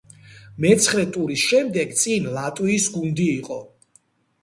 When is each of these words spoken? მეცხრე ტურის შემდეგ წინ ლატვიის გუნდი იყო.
მეცხრე 0.65 1.03
ტურის 1.17 1.45
შემდეგ 1.51 1.95
წინ 2.01 2.27
ლატვიის 2.41 2.91
გუნდი 2.99 3.33
იყო. 3.39 3.65